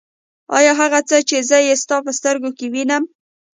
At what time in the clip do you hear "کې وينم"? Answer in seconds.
2.57-3.03